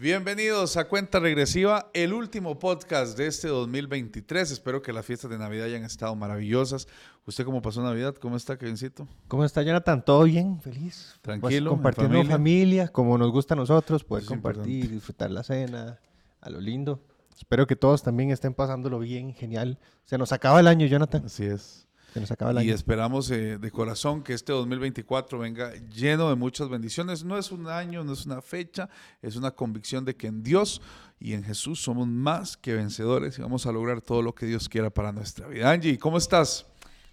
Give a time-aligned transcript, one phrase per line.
[0.00, 4.52] Bienvenidos a Cuenta Regresiva, el último podcast de este 2023.
[4.52, 6.86] Espero que las fiestas de Navidad hayan estado maravillosas.
[7.26, 8.14] ¿Usted cómo pasó Navidad?
[8.14, 9.08] ¿Cómo está, Kevincito?
[9.26, 10.04] ¿Cómo está, Jonathan?
[10.04, 10.60] ¿Todo bien?
[10.60, 11.18] ¿Feliz?
[11.20, 11.70] Tranquilo.
[11.70, 12.86] Pues, compartiendo en familia?
[12.86, 14.94] como nos gusta a nosotros, poder es compartir, importante.
[14.94, 15.98] disfrutar la cena,
[16.42, 17.02] a lo lindo.
[17.36, 19.80] Espero que todos también estén pasándolo bien, genial.
[20.04, 21.24] Se nos acaba el año, Jonathan.
[21.26, 21.87] Así es.
[22.18, 26.34] Se nos acaba el Y esperamos eh, de corazón que este 2024 venga lleno de
[26.34, 27.22] muchas bendiciones.
[27.22, 28.88] No es un año, no es una fecha,
[29.22, 30.82] es una convicción de que en Dios
[31.20, 34.68] y en Jesús somos más que vencedores y vamos a lograr todo lo que Dios
[34.68, 35.70] quiera para nuestra vida.
[35.70, 36.66] Angie, ¿cómo estás?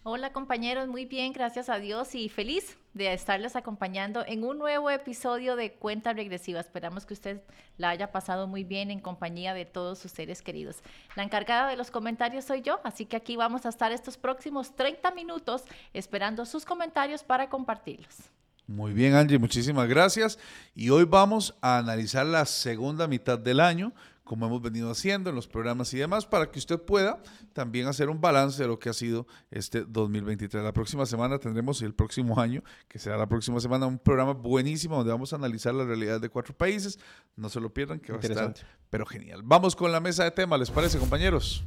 [0.08, 4.92] Hola compañeros, muy bien, gracias a Dios y feliz de estarles acompañando en un nuevo
[4.92, 6.60] episodio de Cuenta Regresiva.
[6.60, 7.42] Esperamos que usted
[7.80, 10.84] la haya pasado muy bien en compañía de todos sus seres queridos.
[11.16, 14.76] La encargada de los comentarios soy yo, así que aquí vamos a estar estos próximos
[14.76, 18.30] 30 minutos esperando sus comentarios para compartirlos.
[18.68, 20.38] Muy bien, Angie, muchísimas gracias.
[20.76, 23.92] Y hoy vamos a analizar la segunda mitad del año,
[24.26, 27.22] como hemos venido haciendo en los programas y demás, para que usted pueda
[27.54, 30.64] también hacer un balance de lo que ha sido este 2023.
[30.64, 34.98] La próxima semana tendremos el próximo año, que será la próxima semana, un programa buenísimo
[34.98, 37.00] donde vamos a analizar la realidad de cuatro países.
[37.36, 38.54] No se lo pierdan, que va a estar,
[38.90, 39.42] pero genial.
[39.44, 41.64] Vamos con la mesa de temas, ¿les parece, compañeros?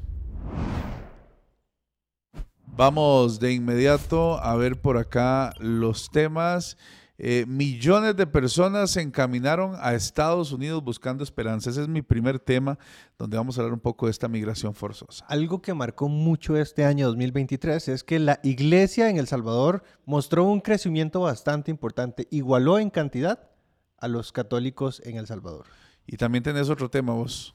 [2.65, 6.77] Vamos de inmediato a ver por acá los temas.
[7.21, 11.69] Eh, millones de personas se encaminaron a Estados Unidos buscando esperanza.
[11.69, 12.79] Ese es mi primer tema
[13.19, 15.25] donde vamos a hablar un poco de esta migración forzosa.
[15.27, 20.45] Algo que marcó mucho este año 2023 es que la iglesia en El Salvador mostró
[20.45, 22.29] un crecimiento bastante importante.
[22.31, 23.51] Igualó en cantidad
[23.99, 25.67] a los católicos en El Salvador.
[26.07, 27.53] Y también tenés otro tema vos.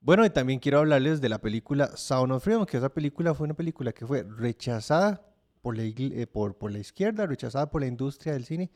[0.00, 3.44] Bueno, y también quiero hablarles de la película Sound of Freedom, que esa película fue
[3.44, 5.22] una película que fue rechazada
[5.62, 8.70] por la, eh, por, por la izquierda, rechazada por la industria del cine,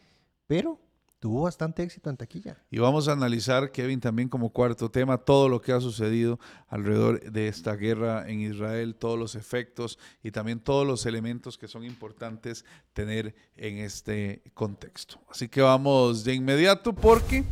[0.53, 0.79] pero
[1.19, 2.59] tuvo bastante éxito en taquilla.
[2.71, 7.23] Y vamos a analizar, Kevin, también como cuarto tema, todo lo que ha sucedido alrededor
[7.23, 11.85] de esta guerra en Israel, todos los efectos y también todos los elementos que son
[11.85, 15.19] importantes tener en este contexto.
[15.31, 17.45] Así que vamos de inmediato porque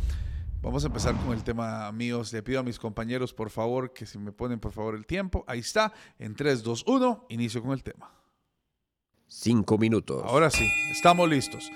[0.61, 2.31] vamos a empezar con el tema míos.
[2.33, 5.43] Le pido a mis compañeros, por favor, que si me ponen, por favor, el tiempo.
[5.47, 8.11] Ahí está, en 3, 2, 1, inicio con el tema.
[9.27, 10.21] Cinco minutos.
[10.23, 11.71] Ahora sí, estamos listos.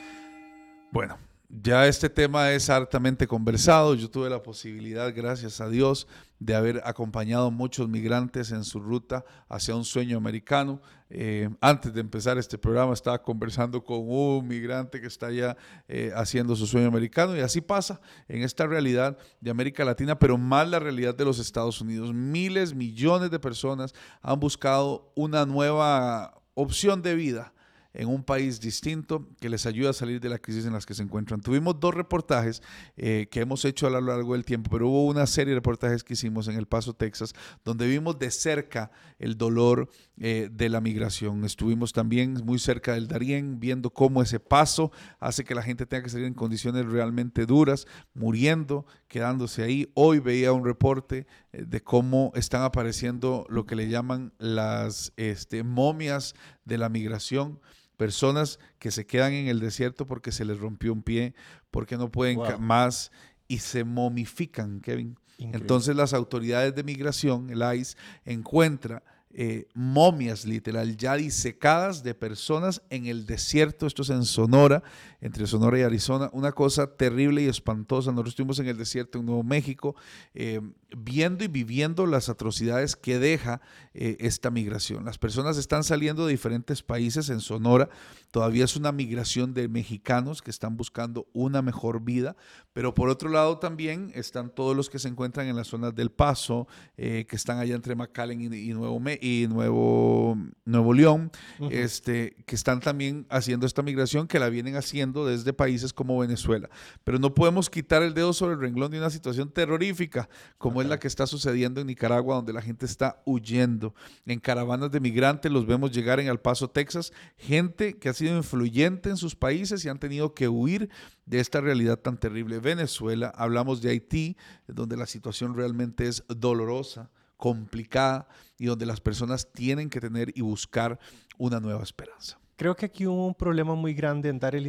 [0.96, 1.18] Bueno,
[1.50, 3.96] ya este tema es hartamente conversado.
[3.96, 6.08] Yo tuve la posibilidad, gracias a Dios,
[6.40, 10.82] de haber acompañado a muchos migrantes en su ruta hacia un sueño americano.
[11.10, 15.58] Eh, antes de empezar este programa estaba conversando con un migrante que está ya
[15.90, 20.38] eh, haciendo su sueño americano y así pasa en esta realidad de América Latina, pero
[20.38, 22.14] más la realidad de los Estados Unidos.
[22.14, 27.52] Miles, millones de personas han buscado una nueva opción de vida
[27.98, 30.94] en un país distinto que les ayuda a salir de la crisis en las que
[30.94, 31.42] se encuentran.
[31.42, 32.62] Tuvimos dos reportajes
[32.98, 36.04] eh, que hemos hecho a lo largo del tiempo, pero hubo una serie de reportajes
[36.04, 37.34] que hicimos en El Paso, Texas,
[37.64, 41.46] donde vimos de cerca el dolor eh, de la migración.
[41.46, 46.04] Estuvimos también muy cerca del Darién, viendo cómo ese paso hace que la gente tenga
[46.04, 49.92] que salir en condiciones realmente duras, muriendo, quedándose ahí.
[49.94, 55.64] Hoy veía un reporte eh, de cómo están apareciendo lo que le llaman las este,
[55.64, 56.36] momias
[56.66, 57.60] de la migración
[57.98, 61.34] personas que se quedan en el desierto porque se les rompió un pie,
[61.72, 62.60] porque no pueden Wow.
[62.60, 63.12] más
[63.48, 65.18] y se momifican, Kevin.
[65.38, 65.58] Increíble.
[65.60, 69.04] Entonces las autoridades de migración, el ICE, encuentra
[69.38, 74.82] eh, momias literal ya disecadas de personas en el desierto, esto es en Sonora,
[75.20, 78.12] entre Sonora y Arizona, una cosa terrible y espantosa.
[78.12, 79.94] Nosotros estuvimos en el desierto en Nuevo México,
[80.34, 80.62] eh,
[80.98, 83.60] viendo y viviendo las atrocidades que deja
[83.94, 85.04] eh, esta migración.
[85.06, 87.90] Las personas están saliendo de diferentes países en Sonora,
[88.32, 92.36] todavía es una migración de mexicanos que están buscando una mejor vida,
[92.74, 96.12] pero por otro lado también están todos los que se encuentran en las zonas del
[96.12, 96.68] Paso,
[96.98, 101.70] eh, que están allá entre McAllen y, y Nuevo, Me- y Nuevo, Nuevo León, Ujú.
[101.72, 106.70] este, que están también haciendo esta migración, que la vienen haciendo desde países como Venezuela.
[107.04, 110.90] Pero no podemos quitar el dedo sobre el renglón de una situación terrorífica, como es
[110.90, 113.94] la que está sucediendo en Nicaragua, donde la gente está huyendo.
[114.26, 118.38] En caravanas de migrantes los vemos llegar en El Paso, Texas, gente que ha sido
[118.38, 120.90] influyente en sus países y han tenido que huir
[121.26, 122.60] de esta realidad tan terrible.
[122.60, 124.38] Venezuela, hablamos de Haití,
[124.68, 128.28] donde la situación realmente es dolorosa, complicada
[128.58, 131.00] y donde las personas tienen que tener y buscar
[131.38, 132.40] una nueva esperanza.
[132.56, 134.66] Creo que aquí hubo un problema muy grande en dar el,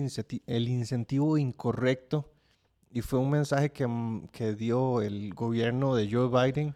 [0.47, 2.36] el incentivo incorrecto
[2.97, 6.75] y fue un mensaje que, mm, que dio el gobierno de Joe Biden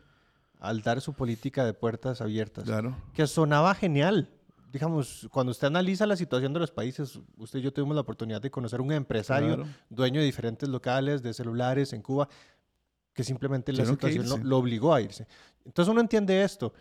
[0.59, 2.95] al dar su política de puertas abiertas, Claro.
[3.15, 4.29] que sonaba genial.
[4.71, 8.43] Digamos, cuando usted analiza la situación de los países, usted y yo tuvimos la oportunidad
[8.43, 9.71] de conocer un empresario Claro.
[9.89, 12.29] dueño de diferentes locales de celulares en Cuba,
[13.15, 15.27] que simplemente la situación lo, lo obligó a irse.
[15.65, 16.75] Entonces uno entiende esto,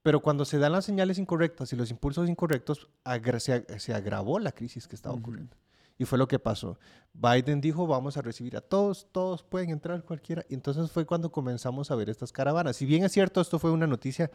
[0.00, 3.92] pero cuando se dan las señales incorrectas y los impulsos incorrectos, agra- se, ag- se
[3.92, 5.56] agravó la crisis que estaba ocurriendo.
[5.98, 6.78] Y fue lo que pasó.
[7.14, 10.44] Biden dijo, vamos a recibir a todos, todos pueden entrar, cualquiera.
[10.48, 12.76] Y entonces fue cuando comenzamos a ver estas caravanas.
[12.76, 14.30] Si bien es cierto, esto fue una noticia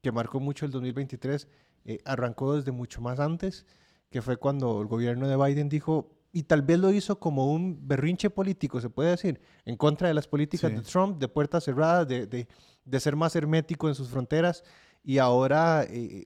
[0.00, 1.46] que marcó mucho el 2023,
[1.84, 3.66] eh, arrancó desde mucho más antes,
[4.10, 7.86] que fue cuando el gobierno de Biden dijo, y tal vez lo hizo como un
[7.86, 10.76] berrinche político, se puede decir, en contra de las políticas Sí.
[10.78, 12.48] de Trump, de puertas cerradas, de, de-
[12.84, 14.64] de ser más hermético en sus fronteras.
[15.04, 16.24] Y ahora eh,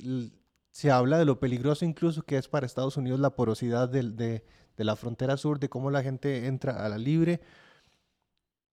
[0.70, 4.44] se habla de lo peligroso incluso que es para Estados Unidos la porosidad del- de,
[4.76, 7.40] de la frontera sur, de cómo la gente entra a la libre.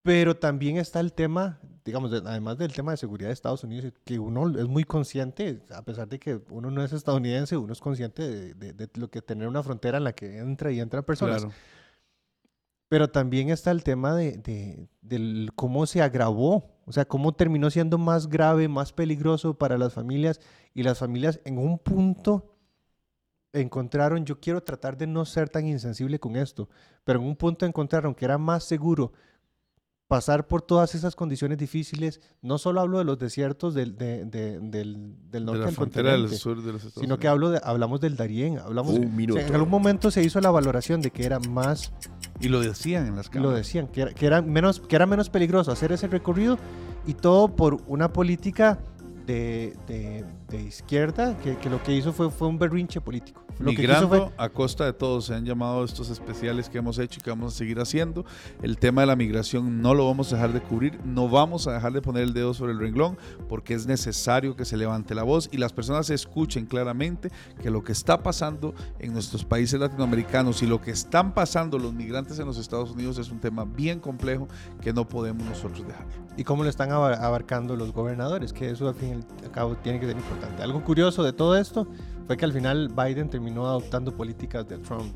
[0.06, 3.94] Pero también está el tema, digamos, de- además del tema de seguridad de Estados Unidos,
[4.04, 7.80] que uno es muy consciente, a pesar de que uno no es estadounidense, uno es
[7.80, 11.04] consciente de, de- de lo que tener una frontera en la que entra y entran
[11.06, 11.44] personas.
[11.44, 11.56] Claro.
[12.90, 17.70] Pero también está el tema de, de- del cómo se agravó, o sea, cómo terminó
[17.70, 20.42] siendo más grave, más peligroso para las familias
[20.74, 22.53] y las familias en un punto
[23.54, 26.70] encontraron, yo quiero tratar de no ser tan insensible con esto,
[27.04, 29.14] pero en un punto encontraron que era más seguro
[30.08, 34.60] pasar por todas esas condiciones difíciles, no solo hablo de los desiertos del, de- de-
[34.60, 37.50] del, del De norte la del frontera del sur de los Estados sino que hablo
[37.50, 41.02] de, hablamos del Darién, hablamos, Un o sea, en algún momento se hizo la valoración
[41.02, 41.94] de que era más
[42.40, 43.56] Y lo decían en las lo cámaras.
[43.58, 46.60] decían, que era, que era menos, que era menos peligroso hacer ese recorrido
[47.08, 48.80] y todo por una política
[49.26, 53.43] de, de- de izquierda que, que lo que hizo fue, fue un berrinche político.
[53.60, 56.98] Lo que Migrando fue- a costa de todos, se han llamado estos especiales que hemos
[57.00, 58.26] hecho y que vamos a seguir haciendo.
[58.62, 61.74] El tema de la migración no lo vamos a dejar de cubrir, no vamos a
[61.74, 63.18] dejar de poner el dedo sobre el renglón
[63.48, 67.84] porque es necesario que se levante la voz y las personas escuchen claramente que lo
[67.84, 72.46] que está pasando en nuestros países latinoamericanos y lo que están pasando los migrantes en
[72.48, 74.48] los Estados Unidos es un tema bien complejo
[74.82, 76.06] que no podemos nosotros dejar.
[76.36, 79.76] y cómo lo están aba- abarcando los gobernadores, que eso al fin y al cabo
[79.76, 80.64] tiene que ser importante.
[80.64, 81.88] Algo curioso de todo esto
[82.26, 85.16] fue que al final Biden terminó adoptando políticas de Trump.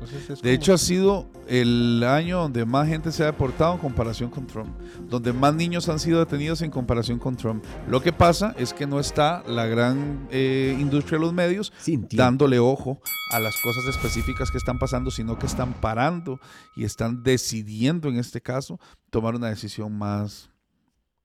[0.00, 3.80] Entonces es De hecho, ha sido el año donde más gente se ha deportado en
[3.80, 4.68] comparación con Trump,
[5.08, 7.64] donde más niños han sido detenidos en comparación con Trump.
[7.88, 11.72] Lo que pasa es que no está la gran eh, industria de los medios
[12.12, 13.00] dándole ojo
[13.32, 16.38] a las cosas específicas que están pasando, sino que están parando
[16.76, 18.78] y están decidiendo, en este caso,
[19.10, 20.48] tomar una decisión más...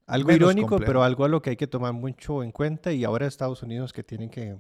[0.08, 0.88] algo irónico, compleja.
[0.88, 3.94] pero algo a lo que hay que tomar mucho en cuenta y ahora Estados Unidos
[3.94, 4.58] que tienen que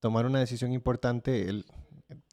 [0.00, 1.64] tomar una decisión importante el,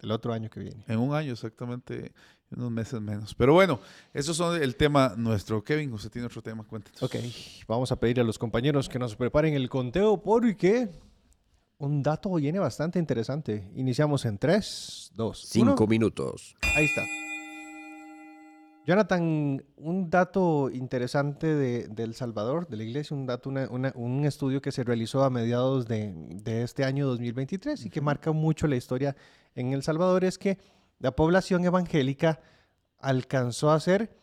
[0.02, 0.84] el otro año que viene.
[0.88, 2.14] En un año exactamente,
[2.52, 3.36] en unos meses menos.
[3.36, 3.80] Pero bueno,
[4.14, 5.64] eso son el tema nuestro.
[5.64, 7.02] Kevin, usted tiene otro tema, cuéntenos.
[7.04, 7.16] Ok,
[7.68, 10.90] vamos a pedir a los compañeros que nos preparen el conteo porque
[11.78, 13.70] un dato viene bastante interesante.
[13.76, 15.70] Iniciamos en 3, 2, 1.
[15.70, 16.56] Cinco minutos.
[16.76, 17.04] Ahí está.
[18.88, 23.92] Jonathan, un dato interesante de, de El Salvador, de la iglesia, un dato, una- una-
[23.96, 28.32] un estudio que se realizó a mediados de, de este año 2023 y que marca
[28.32, 29.14] mucho la historia
[29.56, 30.58] en El Salvador, es que
[31.00, 32.40] la población evangélica
[32.98, 34.16] alcanzó a ser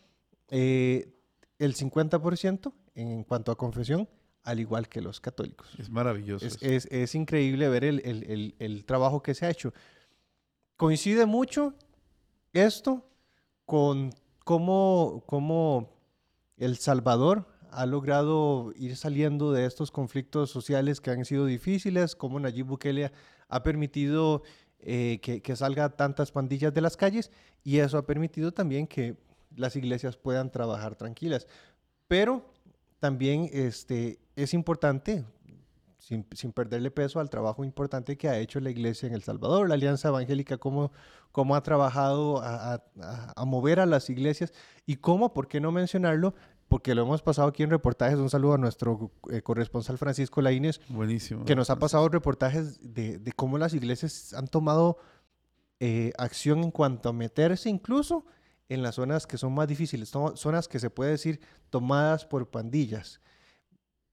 [0.49, 1.13] eh,
[1.59, 4.09] el 50% en cuanto a confesión,
[4.41, 5.69] al igual que los católicos.
[5.77, 6.43] Es maravilloso.
[6.43, 6.65] Es, eso.
[6.65, 9.73] es- es increíble ver el, el- el- el trabajo que se ha hecho.
[10.75, 11.75] Coincide mucho
[12.51, 13.07] esto
[13.65, 14.09] con
[14.45, 15.89] cómo, cómo
[16.55, 22.39] El Salvador ha logrado ir saliendo de estos conflictos sociales que han sido difíciles, cómo
[22.39, 23.11] Nayib Bukele
[23.49, 24.43] ha permitido
[24.79, 27.31] eh, que, que salga tantas pandillas de las calles
[27.65, 29.17] y eso ha permitido también que
[29.57, 31.47] las iglesias puedan trabajar tranquilas.
[32.07, 32.45] Pero
[32.99, 35.25] también este, es importante,
[36.07, 39.67] sin, sin perderle peso al trabajo importante que ha hecho la iglesia en El Salvador,
[39.67, 40.91] la Alianza Evangélica, cómo,
[41.31, 44.53] cómo ha trabajado a, a- a- a mover a las iglesias
[44.85, 46.35] y cómo, ¿por qué no mencionarlo?
[46.67, 48.19] Porque lo hemos pasado aquí en reportajes.
[48.19, 51.43] Un saludo a nuestro eh, corresponsal Francisco Laínez, Buenísimo.
[51.45, 54.97] que nos ha pasado reportajes de, de cómo las iglesias han tomado
[55.79, 58.25] eh, acción en cuanto a meterse incluso
[58.69, 61.39] en las zonas que son más difíciles, zonas que se puede decir
[61.71, 63.21] tomadas por pandillas.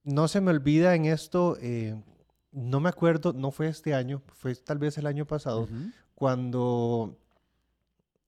[0.05, 1.95] No se me olvida en esto, eh,
[2.51, 5.69] no me acuerdo, no fue este año, fue tal vez el año pasado,
[6.15, 7.17] cuando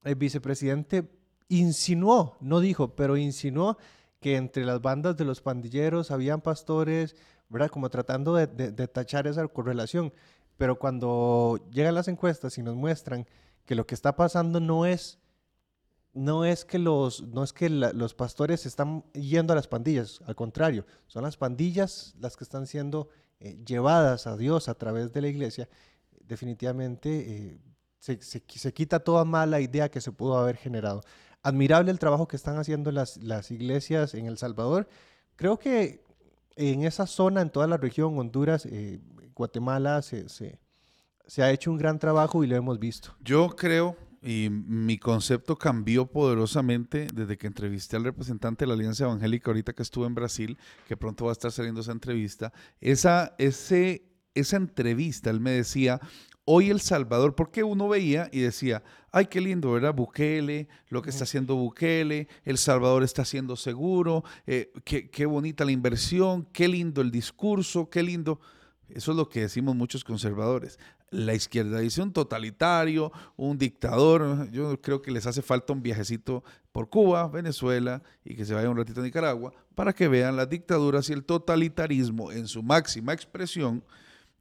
[0.05, 1.11] el vicepresidente
[1.49, 3.77] insinuó, no dijo, pero insinuó
[4.21, 7.17] que entre las bandas de los pandilleros habían pastores,
[7.49, 7.69] ¿verdad?
[7.71, 10.13] Como tratando de, de- de tachar esa correlación.
[10.57, 13.27] Pero cuando llegan las encuestas y nos muestran
[13.67, 15.19] que lo que está pasando no es,
[16.15, 20.35] no es que los, no es que los pastores están yendo a las pandillas, al
[20.35, 23.09] contrario, son las pandillas las que están siendo
[23.41, 25.69] eh, llevadas a Dios a través de la iglesia.
[26.21, 27.61] Definitivamente eh,
[27.99, 31.03] se, se se quita toda mala idea que se pudo haber generado.
[31.45, 34.89] admirable el trabajo que están haciendo las, las iglesias en El Salvador.
[35.37, 36.03] Creo que
[36.57, 39.01] en esa zona, en toda la región, Honduras, eh,
[39.35, 40.59] Guatemala, se, se,
[41.27, 43.15] se ha hecho un gran trabajo y lo hemos visto.
[43.21, 49.05] Yo creo, y mi concepto cambió poderosamente desde que entrevisté al representante de la Alianza
[49.05, 50.57] Evangélica ahorita que estuve en Brasil,
[50.89, 52.51] que pronto va a estar saliendo esa entrevista.
[52.81, 56.01] Esa, ese, esa entrevista, él me decía,
[56.47, 59.95] hoy El Salvador, porque uno veía y decía, ay, qué lindo, ¿verdad?
[59.95, 65.67] Bukele, lo que está haciendo Bukele, El Salvador está siendo seguro, eh, qué, qué bonita
[65.67, 68.41] la inversión, qué lindo el discurso, qué lindo.
[68.89, 70.79] Eso es lo que decimos muchos conservadores.
[71.15, 74.51] La izquierda dice un totalitario, un dictador.
[74.51, 76.43] Yo creo que les hace falta un viajecito
[76.73, 80.51] por Cuba, Venezuela y que se vaya un ratito a Nicaragua para que vean las
[80.51, 83.85] dictaduras y el totalitarismo en su máxima expresión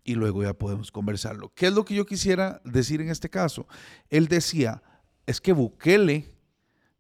[0.04, 1.52] y luego ya podemos conversarlo.
[1.54, 3.68] ¿Qué es lo que yo quisiera decir en este caso?
[4.10, 4.82] Él decía,
[5.28, 6.34] es que Bukele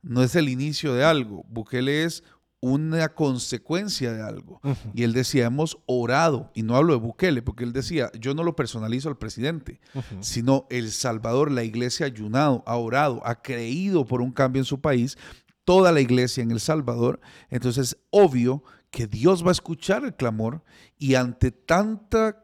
[0.03, 2.23] no es el inicio de algo, Bukele es
[2.63, 4.61] una consecuencia de algo.
[4.93, 8.41] Y él decía, hemos orado, y no hablo de Bukele, porque él decía, yo no
[8.41, 9.81] lo personalizo al presidente,
[10.21, 14.65] sino El Salvador, la iglesia ha ayunado, ha orado, ha creído por un cambio en
[14.65, 15.17] su país,
[15.65, 17.19] toda la iglesia en El Salvador.
[17.49, 20.63] Entonces, obvio que Dios va a escuchar el clamor
[20.97, 22.42] y ante tanta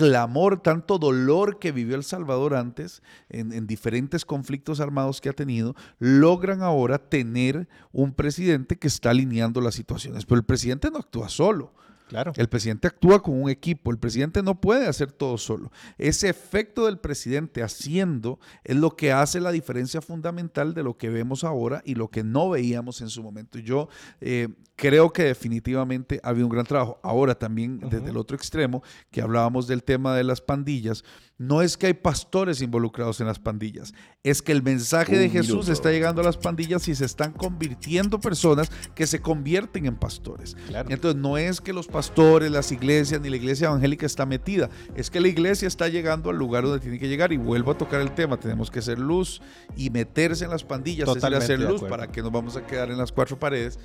[0.00, 5.34] clamor, tanto dolor que vivió El Salvador antes, en, en, diferentes conflictos armados que ha
[5.34, 10.24] tenido, logran ahora tener un presidente que está alineando las situaciones.
[10.24, 11.74] Pero el presidente no actúa solo.
[12.10, 12.32] Claro.
[12.34, 15.70] El presidente actúa con un equipo, el presidente no puede hacer todo solo.
[15.96, 21.08] Ese efecto del presidente haciendo es lo que hace la diferencia fundamental de lo que
[21.08, 23.60] vemos ahora y lo que no veíamos en su momento.
[23.60, 23.88] Yo
[24.20, 26.98] eh, creo que definitivamente había un gran trabajo.
[27.04, 27.90] Ahora también uh -huh.
[27.90, 31.04] desde el otro extremo, que hablábamos del tema de las pandillas,
[31.40, 35.70] no es que hay pastores involucrados en las pandillas, es que el mensaje de Jesús
[35.70, 40.54] está llegando a las pandillas y se están convirtiendo personas que se convierten en pastores.
[40.68, 40.90] Claro.
[40.90, 45.08] Entonces no es que los pastores, las iglesias, ni la iglesia evangélica está metida, es
[45.08, 48.02] que la iglesia está llegando al lugar donde tiene que llegar y vuelvo a tocar
[48.02, 49.40] el tema, tenemos que ser luz
[49.78, 52.66] y meterse en las pandillas, Totalmente es decir, hacer luz para que nos vamos a
[52.66, 53.78] quedar en las cuatro paredes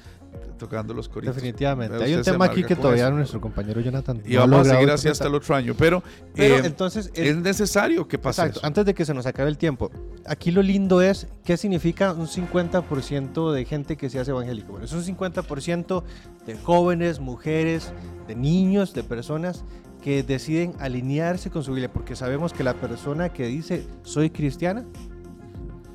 [0.57, 1.35] tocando los coritos.
[1.35, 2.03] Definitivamente.
[2.03, 3.15] Hay un tema aquí que todavía eso.
[3.15, 6.57] nuestro compañero Jonathan y no vamos a seguir así hasta el otro año, pero, pero
[6.57, 8.67] eh, entonces es, es, necesario que pase exacto, eso.
[8.67, 9.91] antes de que se nos acabe el tiempo.
[10.25, 14.71] Aquí lo lindo es qué significa un 50% de gente que se hace evangélico.
[14.71, 16.03] Bueno, es un 50%
[16.45, 17.91] de jóvenes, mujeres,
[18.27, 19.63] de niños, de personas
[20.01, 24.85] que deciden alinearse con su Biblia, porque sabemos que la persona que dice soy cristiana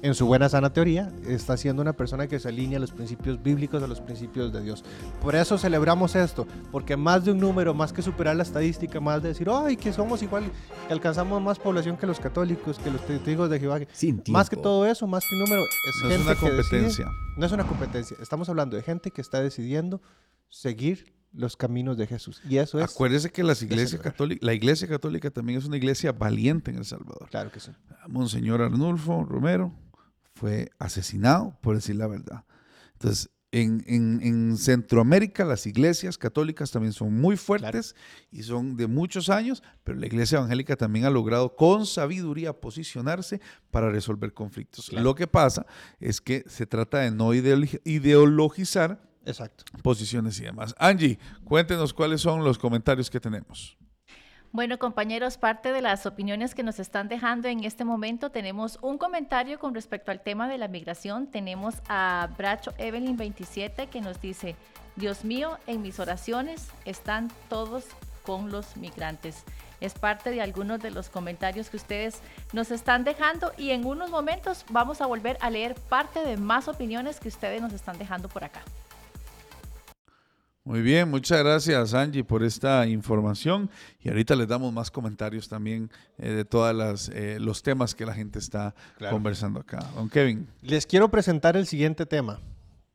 [0.03, 3.43] en su buena sana teoría, está siendo una persona que se alinea a los principios
[3.43, 4.85] bíblicos, a los principios de Dios.
[5.21, 9.23] Por eso celebramos esto, porque más de un número, más que superar la estadística, más
[9.23, 10.51] de decir, ay, que somos igual,
[10.87, 13.81] que alcanzamos más población que los católicos, que los testigos de Jehová.
[14.29, 17.05] más que todo eso, más que un número, es no gente es una que competencia.
[17.05, 20.01] Decide, no es una competencia, estamos hablando de gente que está decidiendo
[20.49, 22.43] seguir los caminos de Jesús.
[22.49, 22.85] Y eso es.
[22.91, 26.85] Acuérdese que las iglesias católicas, la iglesia católica también es una iglesia valiente en El
[26.85, 27.29] Salvador.
[27.31, 27.71] Claro que sí.
[28.09, 29.73] Monseñor Arnulfo Romero
[30.41, 32.45] fue asesinado, por decir la verdad.
[32.95, 38.27] Entonces, en, en, en, Centroamérica las iglesias católicas también son muy fuertes claro.
[38.31, 43.41] y son de muchos años, pero la iglesia evangélica también ha logrado con sabiduría posicionarse
[43.71, 44.87] para resolver conflictos.
[44.89, 45.05] Claro.
[45.05, 45.67] Lo que pasa
[45.99, 49.65] es que se trata de no ideologizar Exacto.
[49.83, 50.75] posiciones y demás.
[50.79, 53.77] Angie, cuéntenos cuáles son los comentarios que tenemos.
[54.53, 58.99] Bueno, compañeros, parte de las opiniones que nos están dejando en este momento, tenemos un
[58.99, 61.29] comentario con respecto al tema de la migración.
[61.29, 64.57] Tenemos a Bracho Evelyn 27 que nos dice,
[64.97, 67.85] Dios mío, en mis oraciones están todos
[68.25, 69.45] con los migrantes.
[69.81, 72.21] Es parte de algunos de los comentarios que ustedes
[72.53, 76.67] nos están dejando y en unos momentos vamos a volver a leer parte de más
[76.67, 78.63] opiniones que ustedes nos están dejando por acá.
[80.71, 85.91] Muy bien, muchas gracias Angie por esta información y ahorita les damos más comentarios también
[86.17, 89.17] eh, de todos eh, los temas que la gente está claro.
[89.17, 89.81] conversando acá.
[89.97, 90.47] Don Kevin.
[90.63, 92.39] Les quiero presentar el siguiente tema.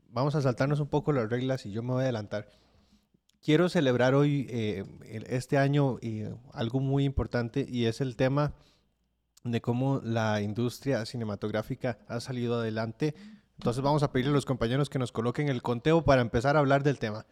[0.07, 2.47] Vamos a saltarnos un poco las reglas y yo me voy a adelantar.
[3.43, 4.85] Quiero celebrar hoy, eh,
[5.27, 5.99] este año,
[6.53, 8.53] algo muy importante y es el tema
[9.43, 13.15] de cómo la industria cinematográfica ha salido adelante.
[13.57, 16.59] Entonces vamos a pedirle a los compañeros que nos coloquen el conteo para empezar a
[16.59, 17.25] hablar del tema.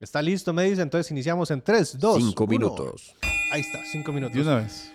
[0.00, 0.52] ¿Está listo?
[0.52, 0.82] Me dice.
[0.82, 3.16] Entonces iniciamos en 3, 2, 5 minutos.
[3.50, 4.36] Ahí está, 5 minutos.
[4.36, 4.92] De una vez.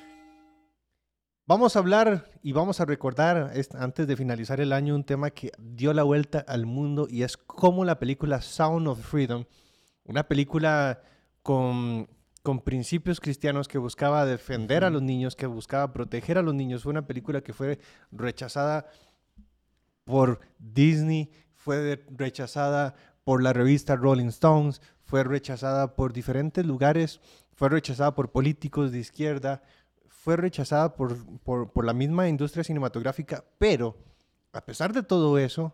[1.45, 5.51] Vamos a hablar y vamos a recordar, antes de finalizar el año, un tema que
[5.59, 9.43] dio la vuelta al mundo y es cómo la película Sound of Freedom,
[10.05, 11.01] una película
[11.41, 12.07] con,
[12.43, 16.83] con principios cristianos que buscaba defender a los niños, que buscaba proteger a los niños,
[16.83, 17.77] fue una película que fue
[18.09, 18.85] rechazada
[20.05, 27.19] por Disney, fue rechazada por la revista Rolling Stones, fue rechazada por diferentes lugares,
[27.53, 29.63] fue rechazada por políticos de izquierda,
[30.07, 33.97] fue rechazada por, por, por la misma industria cinematográfica, pero
[34.53, 35.73] a pesar de todo eso,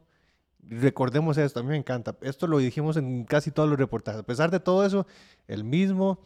[0.62, 4.26] recordemos esto, a mí me encanta, esto lo dijimos en casi todos los reportajes, a
[4.26, 5.06] pesar de todo eso,
[5.48, 6.20] el mismo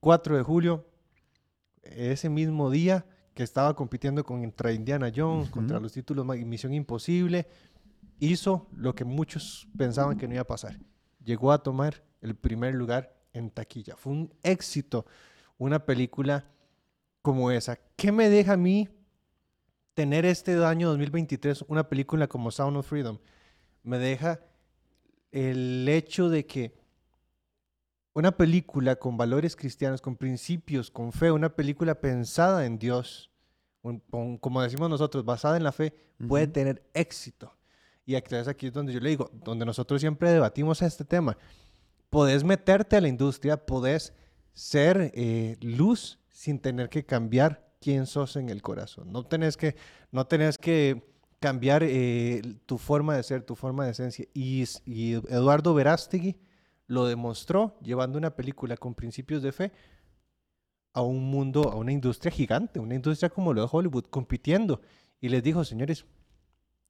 [0.00, 0.86] 4 de julio,
[1.82, 7.46] ese mismo día que estaba compitiendo contra Indiana Jones, contra los títulos Misión Imposible,
[8.20, 10.78] hizo lo que muchos pensaban que no iba a pasar.
[11.24, 13.96] Llegó a tomar el primer lugar en taquilla.
[13.96, 15.06] Fue un éxito
[15.58, 16.44] una película
[17.22, 17.78] como esa.
[17.96, 18.88] ¿Qué me deja a mí
[19.94, 23.18] tener este año 2023 una película como Sound of Freedom?
[23.82, 24.40] Me deja
[25.32, 26.78] el hecho de que
[28.12, 33.30] una película con valores cristianos, con principios, con fe, una película pensada en Dios,
[33.82, 34.02] un-
[34.38, 35.94] como decimos nosotros, basada en la fe,
[36.28, 37.54] puede tener éxito.
[38.04, 41.36] Y aquí es aquí es donde yo le digo, donde nosotros siempre debatimos este tema.
[42.08, 44.12] Podés meterte a la industria, podés
[44.52, 49.12] ser eh, luz sin tener que cambiar quién sos en el corazón.
[49.12, 49.76] No tenés que,
[50.10, 51.02] no tenés que
[51.38, 54.26] cambiar eh, tu forma de ser, tu forma de esencia.
[54.34, 56.36] Y, y Eduardo Verástegui
[56.86, 59.72] lo demostró llevando una película con principios de fe
[60.92, 64.80] a un mundo, a una industria gigante, una industria como lo de Hollywood, compitiendo.
[65.20, 66.04] Y les dijo, señores,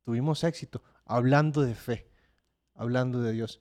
[0.04, 0.82] tuvimos éxito
[1.16, 2.08] hablando de fe,
[2.74, 3.60] hablando de Dios.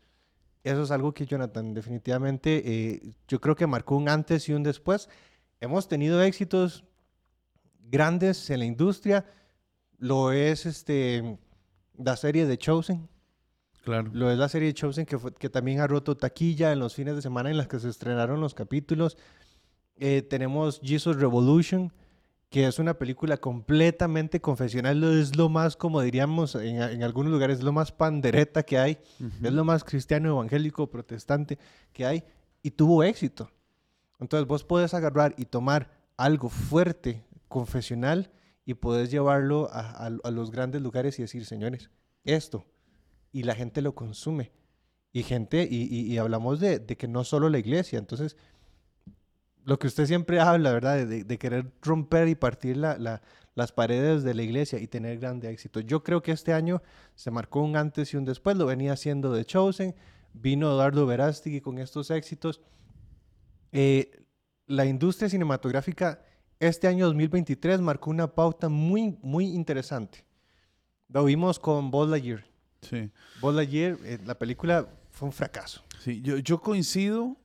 [0.63, 4.63] Eso es algo que Jonathan definitivamente eh, yo creo que marcó un antes y un
[4.63, 5.09] después.
[5.61, 6.83] Hemos tenido éxitos
[7.79, 9.25] grandes en la industria.
[9.97, 11.37] Lo es este,
[11.97, 13.09] la serie de Chosen.
[13.83, 14.09] Claro.
[14.13, 16.93] Lo es la serie de Chosen que, fue- que también ha roto taquilla en los
[16.93, 19.17] fines de semana en las que se estrenaron los capítulos.
[19.95, 21.91] Eh, tenemos Jesus Revolution,
[22.49, 25.03] que es una película completamente confesional.
[25.03, 28.97] Es lo más, como diríamos en, en algunos lugares, es lo más pandereta que hay.
[29.43, 31.59] Es lo más cristiano, evangélico, protestante
[31.93, 32.23] que hay.
[32.63, 33.51] Y tuvo éxito.
[34.19, 38.31] Entonces vos podés agarrar y tomar algo fuerte, confesional,
[38.65, 41.89] y podés llevarlo a, a- a los grandes lugares y decir, señores,
[42.23, 42.65] esto.
[43.31, 44.51] Y la gente lo consume.
[45.11, 47.97] Y gente, y, y- y hablamos de, de que no solo la iglesia.
[47.99, 48.37] Entonces,
[49.69, 51.05] lo que usted siempre habla, ¿verdad?
[51.05, 53.21] De, querer romper y partir la- la-
[53.55, 55.79] las paredes de la iglesia y tener grande éxito.
[55.81, 56.81] Yo creo que este año
[57.15, 58.57] se marcó un antes y un después.
[58.57, 59.95] Lo venía haciendo The Chosen.
[60.33, 62.61] Vino Eduardo Verástegui con estos éxitos.
[63.71, 64.25] Eh,
[64.67, 66.21] la industria cinematográfica
[66.59, 70.25] este año 2023 marcó una pauta muy, muy interesante.
[71.09, 72.45] Lo vimos con Buzz Lightyear.
[72.81, 73.09] Sí.
[73.41, 75.81] Buzz Lightyear, eh, la película fue un fracaso.
[75.99, 77.35] Sí, yo, yo coincido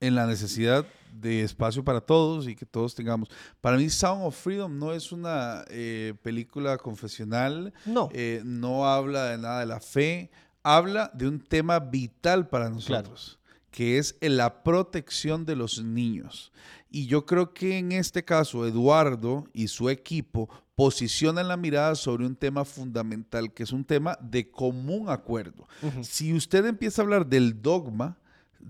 [0.00, 0.84] en la necesidad
[1.20, 3.28] de espacio para todos y que todos tengamos.
[3.60, 8.08] Para mí, Sound of Freedom no es una eh, película confesional, No.
[8.12, 10.30] eh, no habla de nada de la fe,
[10.62, 13.38] habla de un tema vital para nosotros,
[13.70, 16.52] que es la protección de los niños.
[16.90, 22.26] Y yo creo que en este caso, Eduardo y su equipo posicionan la mirada sobre
[22.26, 25.66] un tema fundamental, que es un tema de común acuerdo.
[26.02, 28.18] Si usted empieza a hablar del dogma,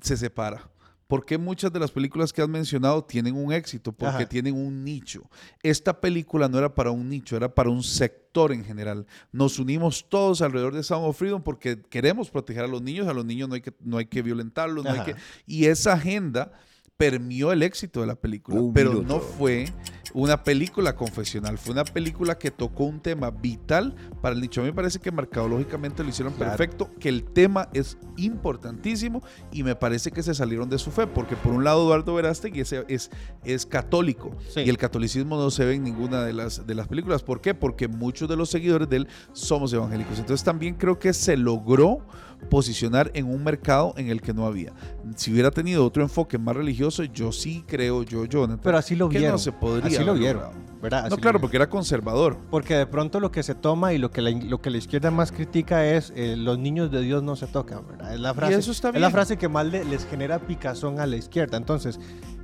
[0.01, 0.69] se separa.
[1.07, 3.93] ¿Por qué muchas de las películas que has mencionado tienen un éxito?
[3.93, 4.29] Porque Ajá.
[4.29, 5.31] tienen un nicho.
[5.63, 9.07] Esta película no era para un nicho, era para un sector en general.
[9.31, 13.07] Nos unimos todos alrededor de Sound of Freedom porque queremos proteger a los niños.
[13.07, 14.85] A los niños no hay que, no hay que violentarlos.
[14.85, 15.15] no hay que-
[15.47, 16.51] y esa agenda
[16.97, 18.61] permió el éxito de la película.
[18.75, 19.67] Pero no fue
[20.15, 21.59] una película confesional.
[21.59, 24.61] Fue una película que tocó un tema vital para el nicho.
[24.61, 26.53] A mí me parece que mercadológicamente lo hicieron Claro.
[26.57, 31.07] perfecto, que el tema es importantísimo y me parece que se salieron de su fe,
[31.07, 33.11] porque por un lado Eduardo Verástegui es, es,
[33.45, 34.61] es católico Sí.
[34.61, 37.23] y el catolicismo no se ve en ninguna de las, de las películas.
[37.23, 37.55] ¿Por qué?
[37.55, 40.19] Porque muchos de los seguidores de él somos evangélicos.
[40.19, 42.07] Entonces también creo que se logró
[42.51, 44.73] posicionar en un mercado en el que no había.
[45.17, 49.09] Si hubiera tenido otro enfoque más religioso, yo sí creo, yo, Jonathan, Pero así lo
[49.09, 49.35] que vieron.
[49.35, 50.67] no se podría Así lo vieron.
[50.81, 51.07] ¿verdad?
[51.07, 52.37] Así No, claro, porque era conservador.
[52.51, 55.11] Porque de pronto lo que se toma y lo que la, lo que la izquierda
[55.11, 58.15] más critica es eh, los niños de Dios no se tocan, ¿verdad?
[58.15, 59.11] Es la frase, eso está es la bien.
[59.13, 61.57] frase que más le- les genera picazón a la izquierda.
[61.57, 61.99] Entonces,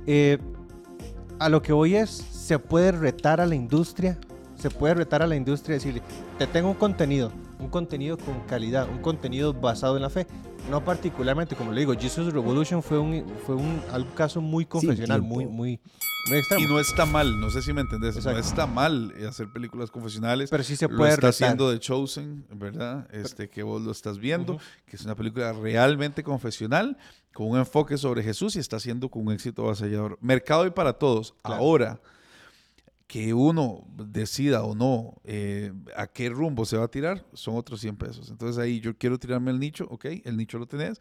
[0.07, 0.39] eh,
[1.39, 4.17] a lo que voy es, se puede retar a la industria,
[4.55, 6.01] se puede retar a la industria y decirle,
[6.37, 7.31] te tengo un contenido,
[7.63, 10.27] un contenido con calidad, un contenido basado en la fe.
[10.69, 15.21] No particularmente, como le digo, Jesus Revolution fue un, fue un algo caso muy confesional,
[15.21, 15.79] muy, muy,
[16.29, 16.63] muy extremo.
[16.63, 18.39] Y no está mal, no sé si me entendés, Exacto.
[18.39, 20.49] no está mal hacer películas confesionales.
[20.49, 21.29] pero sí se lo puede está retar.
[21.47, 23.07] haciendo The Chosen, ¿verdad?
[23.11, 24.61] Este que vos lo estás viendo, Ujú.
[24.85, 26.97] que es una película realmente confesional,
[27.33, 30.17] con un enfoque sobre Jesús y está haciendo con un éxito avasallador.
[30.21, 31.33] Mercado y para todos.
[31.43, 31.61] Claro.
[31.61, 32.01] Ahora,
[33.07, 37.81] que uno decida o no eh, a qué rumbo se va a tirar, son otros
[37.81, 38.29] 100 pesos.
[38.31, 40.99] Entonces ahí yo quiero tirarme el nicho, ok, el nicho lo tenés,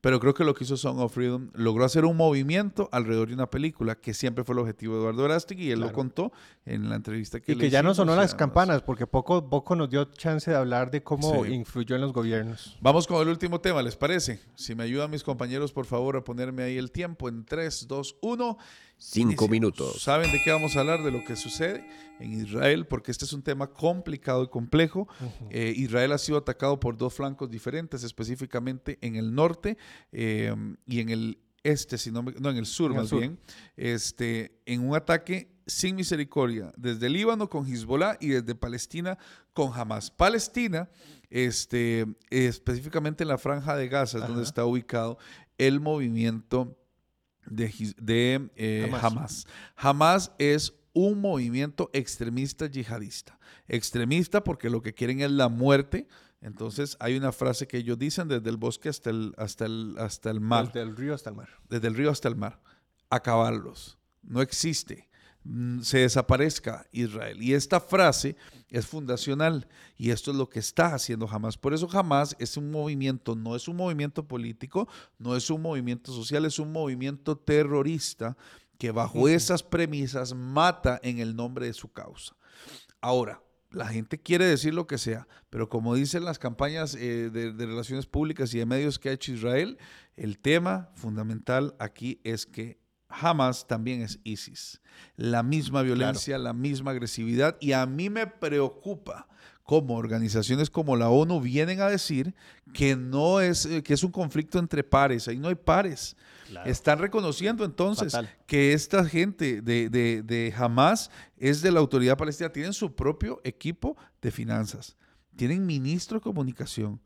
[0.00, 3.34] pero creo que lo que hizo Song of Freedom logró hacer un movimiento alrededor de
[3.34, 6.32] una película que siempre fue el objetivo de Eduardo Verástegui y él lo contó
[6.66, 9.76] en la entrevista que Y le que ya no sonó las campanas, porque poco, poco
[9.76, 11.52] nos dio chance de hablar de cómo Sí.
[11.52, 12.76] influyó en los gobiernos.
[12.80, 14.40] Vamos con el último tema, ¿les parece?
[14.56, 18.16] Si me ayudan mis compañeros, por favor, a ponerme ahí el tiempo en 3, 2,
[18.22, 18.58] 1.
[19.04, 20.02] Cinco minutos.
[20.02, 21.02] ¿Saben de qué vamos a hablar?
[21.02, 21.84] De lo que sucede
[22.20, 25.08] en Israel, porque este es un tema complicado y complejo.
[25.50, 29.76] Eh, Israel ha sido atacado por dos flancos diferentes, específicamente en el norte
[30.12, 30.54] eh,
[30.86, 33.20] y en el este, si no, me- no, en el sur En el más sur.
[33.20, 33.38] bien,
[33.76, 39.16] este, en un ataque sin misericordia, desde Líbano con Hezbollah y desde Palestina
[39.52, 40.10] con Hamas.
[40.10, 40.90] Palestina,
[41.30, 45.18] este, específicamente en la franja de Gaza, es donde está ubicado
[45.58, 46.76] el movimiento
[47.46, 49.04] de, de eh, Hamas.
[49.04, 49.46] Hamas.
[49.76, 53.38] Hamas es un movimiento extremista yihadista.
[53.68, 56.06] Extremista porque lo que quieren es la muerte.
[56.40, 60.30] Entonces hay una frase que ellos dicen desde el bosque hasta el, hasta el, hasta
[60.30, 61.48] el mar Desde el río hasta el mar.
[61.68, 62.60] desde el río hasta el mar,
[63.10, 63.98] acabarlos.
[64.22, 65.08] No existe.
[65.44, 67.42] Mm, Se desaparezca Israel.
[67.42, 68.36] Y esta frase
[68.68, 71.58] es fundacional y esto es lo que está haciendo Hamas.
[71.58, 76.12] Por eso Hamas es un movimiento, no es un movimiento político, no es un movimiento
[76.12, 78.36] social, es un movimiento terrorista
[78.78, 82.34] que bajo esas premisas mata en el nombre de su causa.
[83.00, 87.52] Ahora, la gente quiere decir lo que sea, pero como dicen las campañas eh, de,
[87.52, 89.78] de relaciones públicas y de medios que ha hecho Israel,
[90.16, 92.81] el tema fundamental aquí es que
[93.12, 94.80] Hamas también es ISIS.
[95.16, 97.56] La misma violencia, la misma agresividad.
[97.60, 99.28] Y a mí me preocupa
[99.64, 102.34] cómo organizaciones como la ONU vienen a decir
[102.72, 105.28] que no es, eh, que es un conflicto entre pares.
[105.28, 106.16] Ahí no hay pares.
[106.66, 108.28] Están reconociendo entonces Fatal.
[108.46, 112.50] que esta gente de, de, de Hamas es de la autoridad palestina.
[112.50, 114.96] Tienen su propio equipo de finanzas.
[115.36, 117.00] Tienen ministro de comunicación.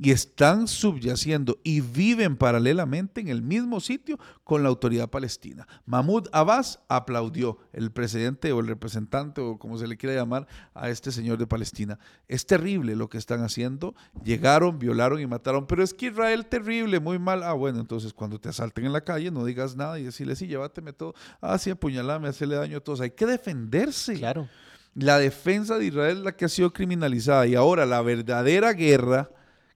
[0.00, 5.66] Y están subyaciendo y viven paralelamente en el mismo sitio con la autoridad palestina.
[5.86, 10.88] Mahmoud Abbas aplaudió, el presidente o el representante o como se le quiera llamar a
[10.88, 11.98] este señor de Palestina.
[12.28, 13.94] Es terrible lo que están haciendo.
[14.22, 15.66] Llegaron, violaron y mataron.
[15.66, 17.42] Pero es que Israel terrible, muy mal.
[17.42, 20.46] Ah, bueno, entonces cuando te asalten en la calle no digas nada y decirle, sí,
[20.46, 21.14] llévateme todo.
[21.40, 23.00] Ah, sí, apuñalame, hacerle daño a todos.
[23.00, 24.14] Hay que defenderse.
[24.14, 24.48] Claro.
[24.94, 29.30] La defensa de Israel es la que ha sido criminalizada y ahora la verdadera guerra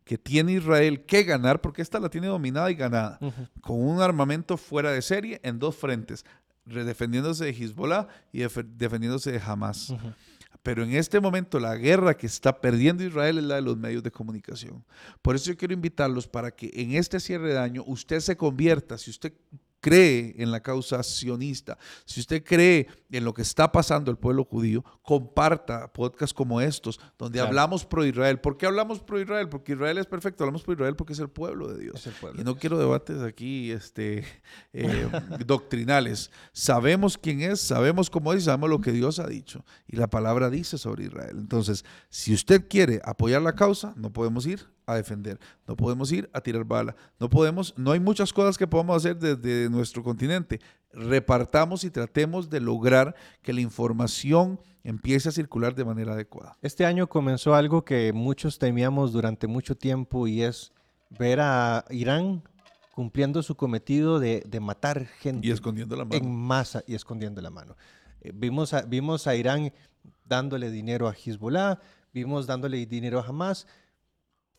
[0.05, 3.19] que tiene Israel que ganar, porque esta la tiene dominada y ganada,
[3.61, 6.25] con un armamento fuera de serie en dos frentes,
[6.67, 9.95] re- defendiéndose de Hezbollah y def- defendiéndose de Hamas.
[10.63, 14.03] Pero en este momento la guerra que está perdiendo Israel es la de los medios
[14.05, 14.85] de comunicación.
[15.21, 18.97] Por eso yo quiero invitarlos para que en este cierre de año usted se convierta,
[18.97, 19.33] si usted
[19.83, 24.45] cree en la causa sionista, si usted cree en lo que está pasando el pueblo
[24.45, 27.49] judío, comparta podcasts como estos, donde Claro.
[27.49, 28.41] hablamos pro Israel.
[28.41, 29.49] ¿Por qué hablamos pro Israel?
[29.49, 32.09] Porque Israel es perfecto, hablamos pro Israel porque es el pueblo de Dios.
[32.21, 34.25] Pueblo Y no quiero debates aquí este,
[34.73, 35.09] eh,
[35.45, 36.31] doctrinales.
[36.53, 39.65] Sabemos quién es, sabemos cómo es, y sabemos lo que Dios ha dicho.
[39.87, 41.37] Y la palabra dice sobre Israel.
[41.39, 46.29] Entonces, si usted quiere apoyar la causa, no podemos ir a defender, no podemos ir
[46.33, 50.61] a tirar bala, no podemos, no hay muchas cosas que podamos hacer desde nuestro continente.
[50.93, 56.57] Repartamos y tratemos de lograr que la información empiece a circular de manera adecuada.
[56.61, 60.73] Este año comenzó algo que muchos temíamos durante mucho tiempo y es
[61.11, 62.43] ver a Irán
[62.95, 66.29] cumpliendo su cometido de, de matar gente Y escondiendo la en mano.
[66.29, 67.77] masa y escondiendo la mano.
[68.21, 69.73] Eh, vimos, a, vimos a Irán
[70.27, 71.79] dándole dinero a Hezbollah,
[72.13, 73.67] vimos dándole dinero a Hamas,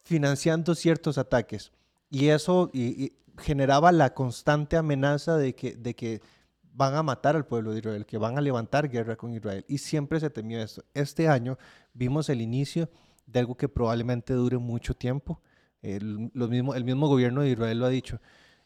[0.03, 1.71] financiando ciertos ataques.
[2.09, 2.69] Y eso
[3.37, 6.21] generaba la constante amenaza de que,
[6.75, 9.63] van a matar al pueblo de Israel, que van a levantar guerra con Israel.
[9.67, 10.83] Y siempre se temió esto.
[10.93, 11.57] Este año
[11.93, 12.89] vimos el inicio
[13.27, 15.39] de algo que probablemente dure mucho tiempo.
[15.81, 18.19] El, mismo, el mismo gobierno de Israel lo ha dicho.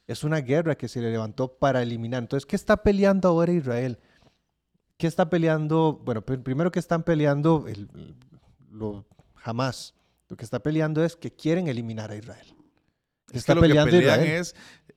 [0.07, 2.23] Es una guerra que se le levantó para eliminar.
[2.23, 3.99] Entonces, ¿qué está peleando ahora Israel?
[4.97, 6.01] ¿Qué está peleando?
[6.03, 8.15] Bueno, pr- primero que están peleando el, el-
[9.35, 9.93] jamás.
[10.29, 12.45] Lo que está peleando es que quieren eliminar a Israel.
[13.31, 14.39] Es está que lo que peleando pelean Israel.
[14.41, 14.55] es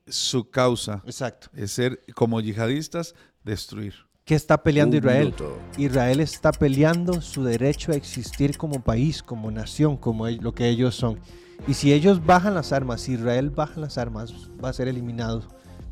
[0.08, 1.48] su causa, Exacto.
[1.54, 3.14] es ser como yihadistas,
[3.44, 3.94] destruir.
[4.24, 5.24] ¿Qué está peleando Un Israel?
[5.26, 5.58] minuto.
[5.78, 10.94] Israel está peleando su derecho a existir como país, como nación, como lo que ellos
[10.94, 11.18] son.
[11.66, 15.48] Y si ellos bajan las armas, si Israel baja las armas, va a ser eliminado.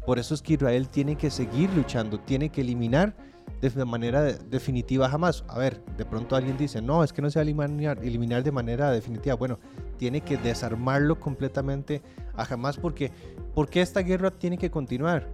[0.07, 3.15] Por eso es que Israel tiene que seguir luchando, tiene que eliminar
[3.61, 5.45] de manera de- definitiva jamás.
[5.49, 8.43] A ver, de pronto alguien dice, no, es que no se va a eliminar, eliminar
[8.43, 9.35] de manera definitiva.
[9.35, 9.59] Bueno,
[9.97, 12.03] tiene que desarmarlo completamente
[12.35, 13.11] a jamás porque,
[13.55, 15.29] porque esta guerra tiene que continuar,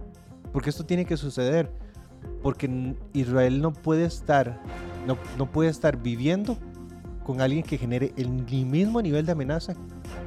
[0.51, 1.71] porque esto tiene que suceder
[2.41, 4.61] porque Israel no puede estar,
[5.05, 6.57] no, no puede estar viviendo
[7.23, 9.73] con alguien que genere el mismo nivel de amenaza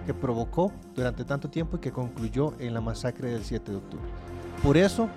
[0.07, 4.07] que provocó durante tanto tiempo y que concluyó en la masacre del 7 de octubre.
[4.63, 5.09] Por eso,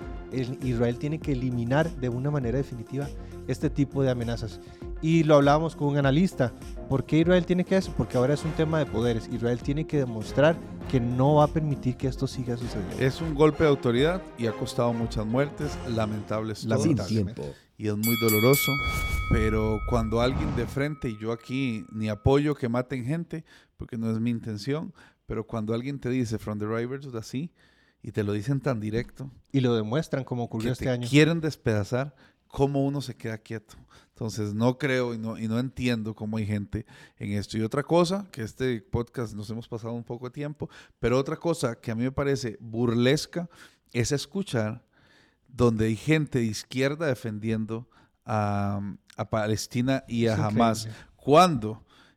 [0.62, 3.08] Israel tiene que eliminar de una manera definitiva
[3.46, 4.60] este tipo de amenazas.
[5.00, 6.52] Y lo hablábamos con un analista.
[6.88, 7.92] ¿Por qué Israel tiene que eso?
[7.96, 9.28] Porque ahora es un tema de poderes.
[9.32, 10.56] Israel tiene que demostrar
[10.88, 12.96] que no va a permitir que esto siga sucediendo.
[12.98, 16.64] Es un golpe de autoridad y ha costado muchas muertes, lamentables.
[16.64, 17.42] Lamentablemente.
[17.42, 17.56] tiempo.
[17.76, 18.70] y es muy doloroso,
[19.30, 23.44] pero cuando alguien de frente, y yo aquí ni apoyo que maten gente,
[23.76, 24.92] porque no es mi intención,
[25.26, 27.50] pero cuando alguien te dice from the rivers así,
[28.02, 31.08] y te lo dicen tan directo, Y lo demuestran como ocurrió que este te año.
[31.08, 32.14] quieren despedazar,
[32.48, 33.76] cómo uno se queda quieto.
[34.10, 36.84] Entonces no creo y no, y no entiendo cómo hay gente
[37.18, 37.56] en esto.
[37.56, 40.68] Y otra cosa, que este podcast nos hemos pasado un poco de tiempo,
[41.00, 43.48] pero otra cosa que a mí me parece burlesca
[43.92, 44.84] es escuchar
[45.48, 47.88] donde hay gente de izquierda defendiendo
[48.24, 48.80] a,
[49.16, 50.88] a Palestina y a Es Hamas.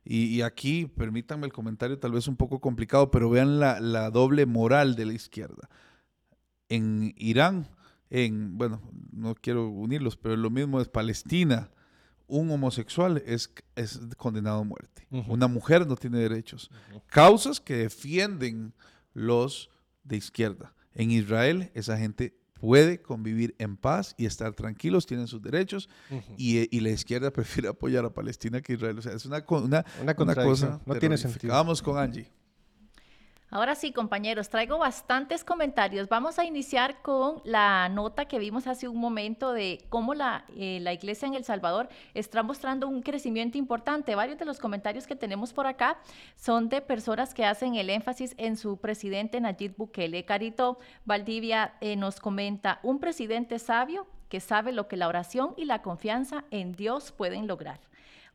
[0.08, 4.10] Y, y aquí, permítanme el comentario tal vez un poco complicado, pero vean la, la
[4.10, 5.68] doble moral de la izquierda.
[6.68, 7.68] En Irán,
[8.08, 8.80] en, bueno,
[9.12, 11.70] no quiero unirlos, pero lo mismo es Palestina.
[12.28, 15.06] Un homosexual es, es condenado a muerte.
[15.28, 16.70] Una mujer no tiene derechos.
[17.06, 18.74] Causas que defienden
[19.12, 19.70] los
[20.04, 20.74] de izquierda.
[20.94, 25.88] En Israel, esa gente puede convivir en paz y estar tranquilos, tienen sus derechos,
[26.36, 28.98] y, eh, y la izquierda prefiere apoyar a Palestina que a Israel.
[28.98, 31.52] O sea, es una, una, Una una cosa no tiene sentido.
[31.52, 32.30] Vamos con Angie.
[33.56, 36.10] Ahora sí, compañeros, traigo bastantes comentarios.
[36.10, 40.78] Vamos a iniciar con la nota que vimos hace un momento de cómo la, eh,
[40.82, 44.14] la iglesia en El Salvador está mostrando un crecimiento importante.
[44.14, 45.96] Varios de los comentarios que tenemos por acá
[46.36, 50.26] son de personas que hacen el énfasis en su presidente Nayib Bukele.
[50.26, 55.64] Carito Valdivia eh, nos comenta, un presidente sabio que sabe lo que la oración y
[55.64, 57.80] la confianza en Dios pueden lograr.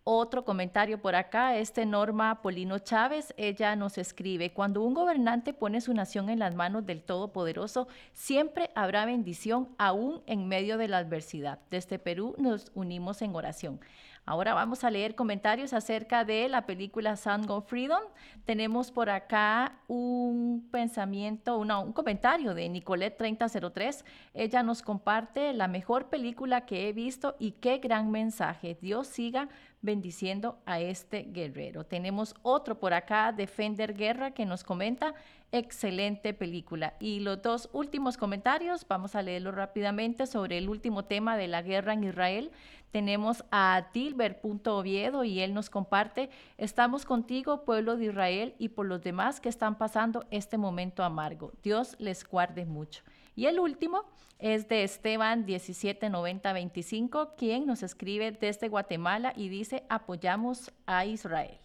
[0.03, 5.79] Otro comentario por acá, este Norma Polino Chávez, ella nos escribe, cuando un gobernante pone
[5.79, 10.97] su nación en las manos del Todopoderoso, siempre habrá bendición aún en medio de la
[10.97, 11.59] adversidad.
[11.69, 13.79] Desde Perú nos unimos en oración.
[14.25, 18.01] Ahora vamos a leer comentarios acerca de la película Sound of Freedom.
[18.45, 24.05] Tenemos por acá un pensamiento, una- un comentario de Nicolette 3003.
[24.35, 28.77] Ella nos comparte la mejor película que he visto y qué gran mensaje.
[28.79, 29.49] Dios siga
[29.81, 31.85] bendiciendo a este guerrero.
[31.85, 35.13] Tenemos otro por acá, Defender Guerra, que nos comenta,
[35.51, 36.93] excelente película.
[36.99, 41.61] Y los dos últimos comentarios, vamos a leerlos rápidamente sobre el último tema de la
[41.61, 42.51] guerra en Israel.
[42.91, 49.01] Tenemos a Tilber.oviedo y él nos comparte, estamos contigo, pueblo de Israel, y por los
[49.01, 51.53] demás que están pasando este momento amargo.
[51.63, 53.03] Dios les guarde mucho.
[53.35, 54.03] Y el último
[54.39, 61.57] es de Esteban 179025, quien nos escribe desde Guatemala y dice, apoyamos a Israel.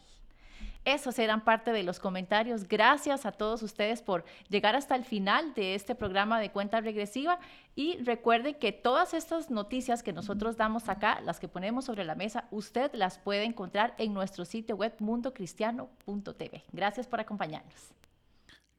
[0.87, 2.69] Esos eran parte de los comentarios.
[2.69, 7.41] Gracias a todos ustedes por llegar hasta el final de este programa de cuenta regresiva.
[7.75, 12.15] Y recuerden que todas estas noticias que nosotros damos acá, las que ponemos sobre la
[12.15, 16.63] mesa, usted las puede encontrar en nuestro sitio web mundocristiano.tv.
[16.73, 17.93] Gracias por acompañarnos.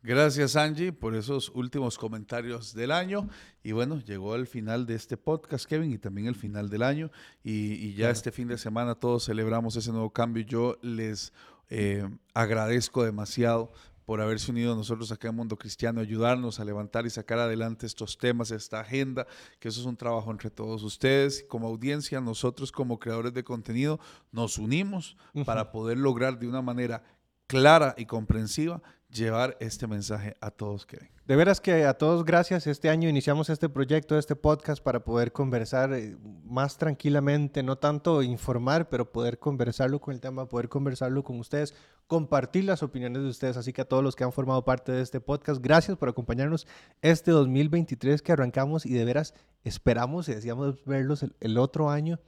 [0.08, 3.28] Gracias Angie por esos últimos comentarios del año.
[3.62, 7.12] Y bueno, llegó el final de este podcast, Kevin, y también el final del año.
[7.44, 10.46] Y, y ya este fin de semana todos celebramos ese nuevo cambio.
[10.46, 11.34] Yo les
[11.70, 13.74] eh, agradezco demasiado
[14.06, 17.86] por haberse unido a nosotros acá en Mundo Cristiano, ayudarnos a levantar y sacar adelante
[17.86, 19.28] estos temas, esta agenda,
[19.60, 21.44] que eso es un trabajo entre todos ustedes.
[21.50, 24.00] Como audiencia, nosotros como creadores de contenido
[24.32, 27.04] nos unimos para poder lograr de una manera
[27.48, 31.10] clara y comprensiva llevar este mensaje a todos que ven.
[31.26, 32.68] De veras que a todos gracias.
[32.68, 38.22] Este año iniciamos este proyecto, este podcast para poder conversar eh, más tranquilamente, no tanto
[38.24, 41.74] informar, pero poder conversarlo con el tema, poder conversarlo con ustedes,
[42.08, 43.58] compartir las opiniones de ustedes.
[43.58, 46.66] Así que a todos los que han formado parte de este podcast, gracias por acompañarnos
[47.02, 49.34] este 2023 que arrancamos y de veras
[49.66, 52.20] esperamos y deseamos verlos el, el otro año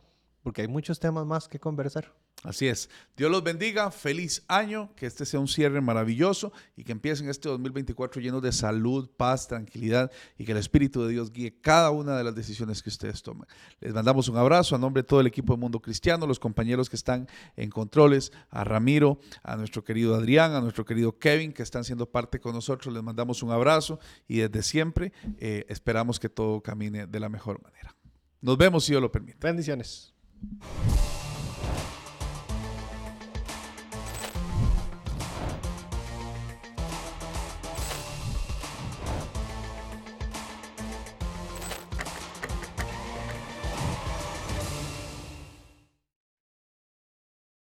[0.44, 2.14] porque hay muchos temas más que conversar.
[2.44, 2.90] Así es.
[3.18, 3.92] Dios los bendiga.
[3.92, 4.94] Feliz año.
[4.96, 9.48] Que este sea un cierre maravilloso y que empiecen este 2024 lleno de salud, paz,
[9.48, 13.22] tranquilidad y que el Espíritu de Dios guíe cada una de las decisiones que ustedes
[13.24, 13.46] tomen.
[13.82, 16.90] Les mandamos un abrazo a nombre de todo el equipo de Mundo Cristiano, los compañeros
[16.90, 21.64] que están en controles, a Ramiro, a nuestro querido Adrián, a nuestro querido Kevin, que
[21.64, 22.94] están siendo parte con nosotros.
[22.94, 27.62] Les mandamos un abrazo y desde siempre eh, esperamos que todo camine de la mejor
[27.62, 27.96] manera.
[28.42, 29.38] Nos vemos si Dios lo permite.
[29.42, 30.14] Bendiciones.